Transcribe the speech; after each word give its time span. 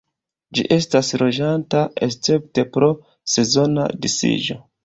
Ĝi 0.57 0.63
estas 0.75 1.11
loĝanta 1.23 1.83
escepte 2.07 2.65
pro 2.73 2.91
sezona 3.35 3.89
disiĝo. 4.09 4.63